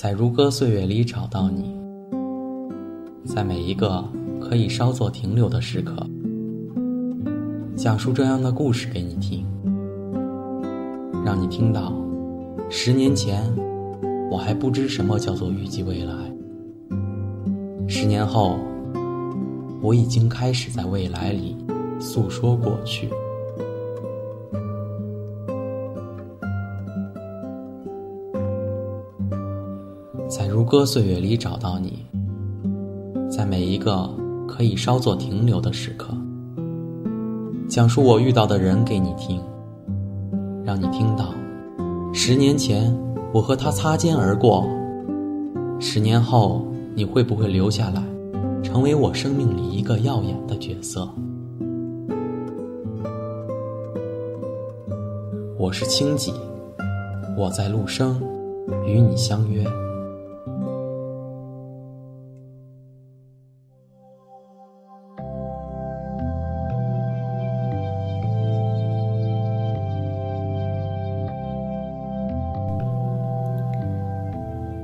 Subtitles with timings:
[0.00, 1.74] 在如歌岁月里找到你，
[3.24, 4.04] 在每一个
[4.40, 6.06] 可以稍作停留的时刻，
[7.74, 9.44] 讲述这样的故事给你听，
[11.24, 11.92] 让你听到
[12.70, 13.42] 十年前
[14.30, 16.12] 我还不知什么叫做预计未来，
[17.88, 18.56] 十年后
[19.82, 21.56] 我已经开始在未来里
[21.98, 23.10] 诉说过去。
[30.68, 32.04] 歌岁月里找到你，
[33.30, 34.14] 在每一个
[34.46, 36.14] 可以稍作停留的时刻，
[37.66, 39.40] 讲述我遇到的人给你听，
[40.62, 41.32] 让你听到
[42.12, 42.94] 十年前
[43.32, 44.68] 我和他擦肩而过，
[45.80, 46.62] 十年后
[46.94, 48.02] 你会不会留下来，
[48.62, 51.08] 成为我生命里一个耀眼的角色？
[55.58, 56.30] 我是清几，
[57.38, 58.20] 我在陆生
[58.86, 59.64] 与你相约。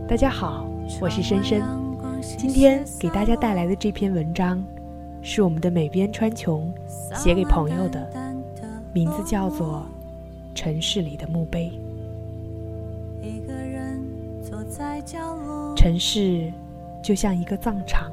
[0.06, 0.66] 大家好，
[1.00, 1.62] 我是深深。
[2.36, 4.62] 今天给大家带来的这篇文章，
[5.22, 6.70] 是我们的美编川琼
[7.16, 8.06] 写给朋友的，
[8.92, 9.86] 名字叫做
[10.54, 11.72] 《城市里的墓碑》。
[15.74, 16.52] 城市
[17.02, 18.12] 就像一个葬场，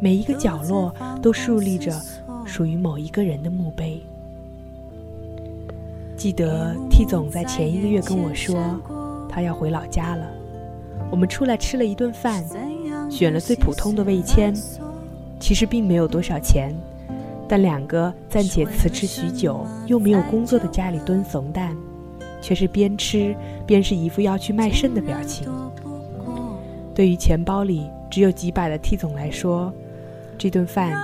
[0.00, 1.92] 每一个角落都竖立着
[2.46, 4.02] 属于某一个人的墓碑。
[6.16, 8.80] 记得 T 总在前一个月跟我说，
[9.28, 10.26] 他要回老家了。
[11.14, 12.44] 我们出来吃了一顿饭，
[13.08, 14.52] 选了最普通的味千，
[15.38, 16.74] 其实并没有多少钱，
[17.46, 21.76] 但两个暂且辞职许久又没有工作的家里蹲怂蛋，
[22.42, 23.32] 却是边吃
[23.64, 25.48] 边是一副要去卖肾的表情。
[26.92, 29.72] 对于钱包里只有几百的 T 总来说，
[30.36, 31.00] 这顿饭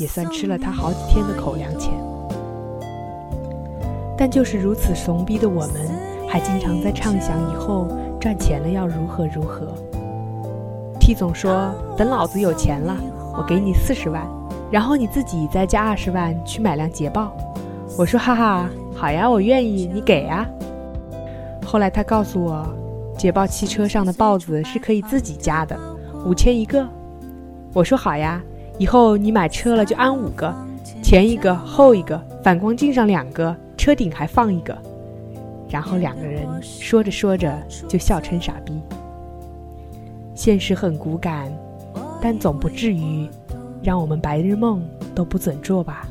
[0.00, 1.92] 也算吃了他好几天的口粮钱。
[4.18, 5.88] 但就是如此怂逼的我们，
[6.28, 7.86] 还经常在畅想以后。
[8.26, 9.72] 赚钱了要如何如何
[10.98, 12.96] ？T 总说：“等老子有钱了，
[13.38, 14.20] 我给你四十万，
[14.68, 17.30] 然后你自己再加二十万去买辆捷豹。”
[17.96, 20.44] 我说：“哈哈，好呀，我愿意，你给呀。”
[21.64, 22.66] 后来他告诉我，
[23.16, 25.78] 捷豹汽车上的豹子是可以自己加的，
[26.24, 26.84] 五千一个。
[27.72, 28.42] 我说：“好呀，
[28.76, 30.52] 以后你买车了就安五个，
[31.00, 34.76] 前一个后一个，反光镜上两个，车顶还放一个。”
[35.70, 37.56] 然后两个人说着说着
[37.88, 38.80] 就笑成傻逼。
[40.34, 41.50] 现实很骨感，
[42.20, 43.28] 但总不至于
[43.82, 46.06] 让我们白日梦都不准做吧？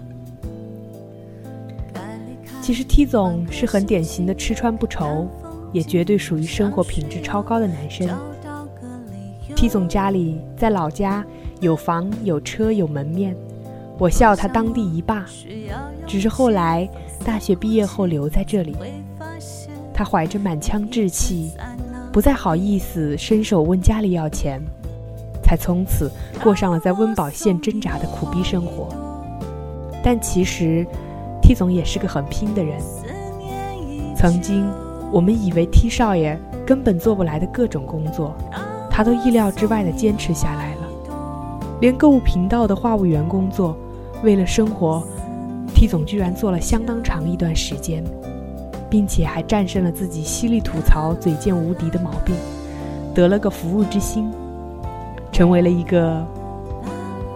[2.62, 5.28] 其实 T 总是很典型的吃穿不愁，
[5.72, 8.10] 也绝对属于生活品质超高的男生。
[9.56, 11.24] T 总家里在老家
[11.62, 13.36] 有房有车有门面，
[14.00, 15.26] 我笑他当地一霸。
[16.08, 16.90] 只是后来
[17.24, 18.76] 大学毕业后留在这里。
[19.96, 21.54] 他怀着满腔志气，
[22.12, 24.62] 不再好意思伸手问家里要钱，
[25.42, 26.12] 才从此
[26.44, 28.90] 过上了在温饱线挣扎的苦逼生活。
[30.04, 30.86] 但其实
[31.42, 32.78] ，T 总也是个很拼的人。
[34.18, 34.70] 曾经，
[35.14, 38.36] 我们以为 T 少爷根本做不来的各种工作，
[38.92, 40.82] 他都意料之外的坚持下来了。
[41.80, 43.78] 连购物频道的话务员工作，
[44.24, 45.02] 为了生活
[45.74, 48.04] ，T 总居然做了相当长一段时间。
[48.90, 52.36] 并且还战胜了自己犀利吐槽、嘴贱无敌的毛病，
[53.14, 54.32] 得了个服务之心，
[55.32, 56.26] 成为了一个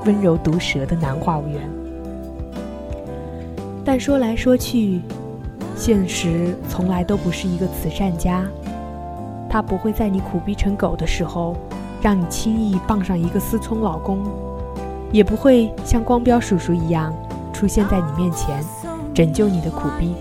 [0.05, 1.69] 温柔毒舌的男话务员。
[3.83, 5.01] 但说来说去，
[5.75, 8.45] 现实从来都不是一个慈善家，
[9.49, 11.55] 他不会在你苦逼成狗的时候，
[12.01, 14.19] 让你轻易傍上一个思聪老公，
[15.11, 17.13] 也不会像光标叔叔一样
[17.51, 18.63] 出现在你面前，
[19.13, 20.13] 拯救你的苦逼。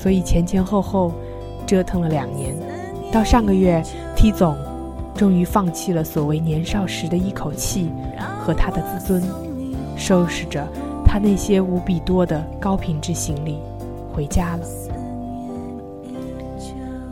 [0.00, 1.12] 所以前前后后
[1.66, 2.54] 折腾了两年，
[3.12, 3.82] 到上个月
[4.14, 4.56] ，T 总
[5.14, 7.90] 终于放弃了所谓年少时的一口气
[8.40, 9.22] 和他的自尊，
[9.96, 10.66] 收拾着
[11.04, 13.58] 他那些无比多的高品质行李，
[14.14, 14.64] 回家了。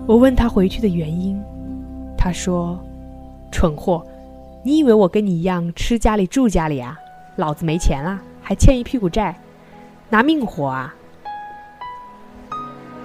[0.06, 1.42] 我问他回去的原因，
[2.16, 2.78] 他说
[3.50, 4.06] ：“蠢货，
[4.62, 6.96] 你以为我跟你一样吃家里住家里啊？
[7.34, 9.36] 老子没钱了，还欠一屁股债，
[10.08, 10.94] 拿命活啊！”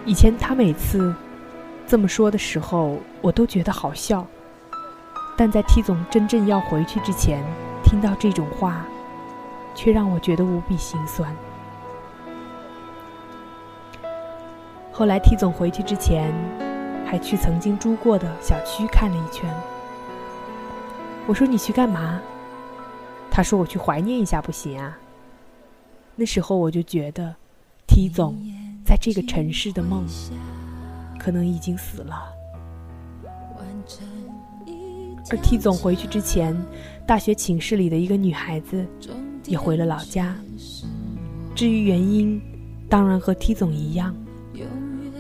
[0.06, 1.14] 以前他每次
[1.88, 4.26] 这么说的时候，我都觉得好笑。
[5.38, 7.44] 但在 T 总真正要回去之前，
[7.84, 8.86] 听到这种话，
[9.74, 11.36] 却让我觉得无比心酸。
[14.92, 16.34] 后来 T 总回去之前，
[17.06, 19.50] 还去曾经住过的小区看了一圈。
[21.28, 22.20] 我说：“你去干嘛？”
[23.32, 24.98] 他说：“我去怀念一下，不行啊。”
[26.16, 27.36] 那时候我就觉得
[27.88, 28.36] ，T 总
[28.92, 30.06] 在这个城市的梦，
[31.18, 32.24] 可能已经死了。
[35.30, 36.54] 而 T 总回去之前，
[37.08, 38.86] 大学寝室里的一个女孩子
[39.46, 40.36] 也回了老家。
[41.56, 42.42] 至于原因，
[42.90, 44.14] 当然和 T 总一样，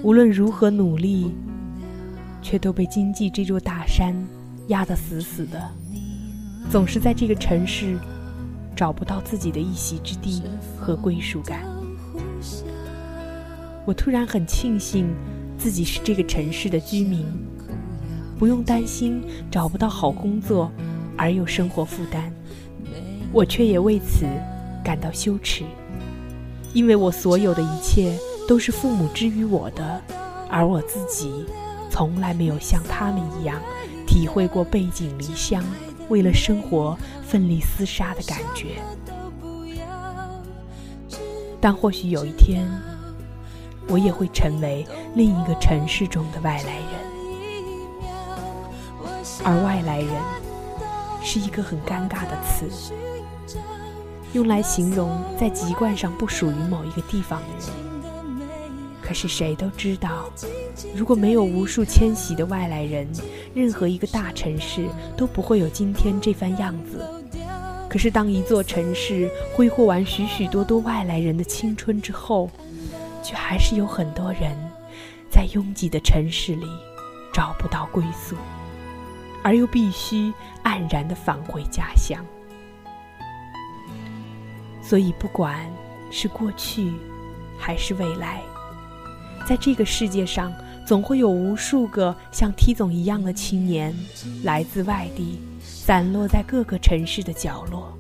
[0.04, 1.34] 无论如何努力，
[2.42, 4.14] 却都被经济这座大山
[4.68, 5.72] 压得死死的，
[6.70, 7.98] 总是在这个城市。
[8.74, 10.42] 找不到自己的一席之地
[10.78, 11.62] 和归属感，
[13.86, 15.08] 我突然很庆幸
[15.58, 17.26] 自己是这个城市的居民，
[18.38, 20.72] 不用担心找不到好工作
[21.18, 22.32] 而有生活负担。
[23.32, 24.26] 我却也为此
[24.84, 25.64] 感到羞耻，
[26.74, 28.18] 因为我所有的一切
[28.48, 30.02] 都是父母之于我的，
[30.50, 31.46] 而我自己
[31.90, 33.62] 从来没有像他们一样
[34.06, 35.64] 体会过背井离乡。
[36.10, 38.82] 为了生活奋力厮杀的感觉，
[41.62, 42.68] 但或许有一天，
[43.88, 44.86] 我也会成为
[45.16, 47.12] 另一个城市中的外来人。
[49.44, 50.10] 而外来人
[51.24, 52.70] 是一个很尴尬的词，
[54.34, 57.92] 用来形容在籍贯上不属于某一个地方的人。
[59.02, 60.32] 可是谁都知道，
[60.96, 63.08] 如果没有无数迁徙的外来人，
[63.54, 64.88] 任何一个大城市
[65.18, 67.04] 都不会有今天这番样子。
[67.90, 72.50] 可是当一座城市挥霍完许许多多外来人的青春之后，
[73.24, 74.58] 却还是有很多人
[75.30, 76.68] 在拥挤的城市里
[77.34, 78.36] 找不到归宿，
[79.44, 80.34] 而又必须
[80.64, 82.24] 黯然的返回家乡。
[84.82, 85.66] 所以，不管
[86.10, 86.92] 是过去
[87.58, 88.42] 还是未来。
[89.48, 90.52] 在这个世界上，
[90.86, 93.96] 总会有无数个像 T 总一样的青年，
[94.44, 97.98] 来自外地，散落在各个城市的角落，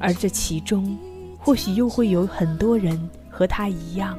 [0.00, 0.98] 而这其中，
[1.38, 2.98] 或许又会有很多人
[3.32, 4.16] 和他一样，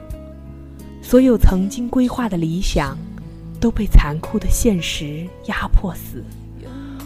[1.01, 2.97] 所有曾经规划的理想，
[3.59, 6.23] 都被残酷的现实压迫死，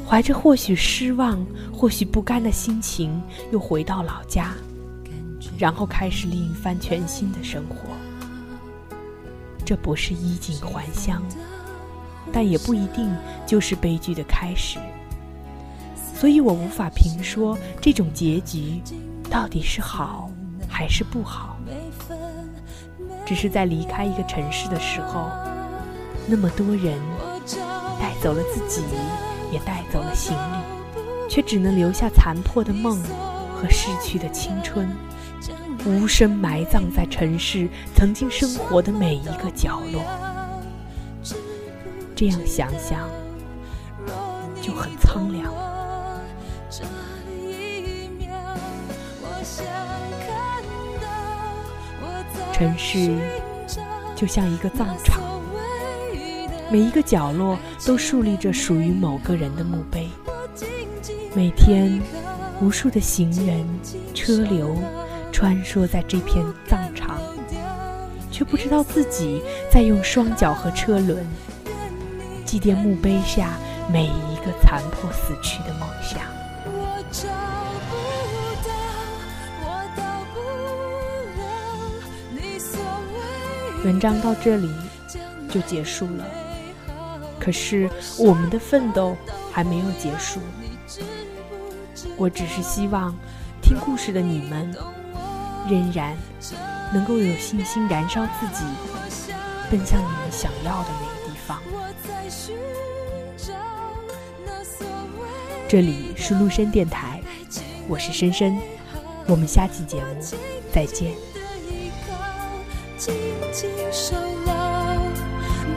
[0.07, 3.21] 怀着或许失望、或许不甘的心情，
[3.51, 4.54] 又回到老家，
[5.57, 7.89] 然后开始另一番全新的生活。
[9.65, 11.21] 这不是衣锦还乡，
[12.31, 13.13] 但也不一定
[13.45, 14.80] 就是悲剧的开始。
[16.15, 18.81] 所以我无法评说这种结局
[19.30, 20.31] 到底是好
[20.69, 21.56] 还是不好。
[23.25, 25.30] 只是在离开一个城市的时候，
[26.25, 27.00] 那么多人
[28.00, 28.84] 带走了自己，
[29.52, 33.02] 也带走了行李，却只能留下残破的梦
[33.54, 34.90] 和逝去的青春。
[35.86, 40.02] 无声埋葬在城市曾经生活的每一个角落，
[42.16, 43.08] 这样想想
[44.62, 45.54] 就很苍凉。
[52.57, 53.15] 城市
[54.15, 55.21] 就像一个葬场，
[56.71, 57.56] 每一个角落
[57.86, 60.09] 都竖立着属于某个人的墓碑。
[61.36, 62.01] 每天，
[62.59, 63.63] 无数的行人、
[64.15, 64.75] 车流。
[65.31, 67.21] 穿梭在这片葬场，
[68.31, 69.39] 却不知道自己
[69.71, 71.24] 在用双脚和车轮
[72.44, 73.51] 祭奠墓碑下
[73.94, 77.46] 每一个残破死去的梦想。
[83.88, 84.70] 文章到这里
[85.50, 86.26] 就结束了，
[87.40, 87.90] 可是
[88.20, 89.16] 我们的奋斗
[89.50, 90.42] 还没有结束。
[92.18, 93.16] 我只是希望
[93.62, 94.76] 听故事的你们。
[95.70, 96.16] 仍然
[96.94, 98.64] 能够有信心燃烧自己，
[99.70, 101.62] 奔向你们想要的那个地方。
[105.68, 107.22] 这里是陆深电台，
[107.90, 108.58] 我是深深，
[109.28, 110.16] 我们下期节目
[110.72, 111.12] 再见。
[112.97, 113.13] 紧
[113.51, 114.97] 紧守牢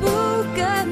[0.01, 0.07] 不
[0.57, 0.89] 敢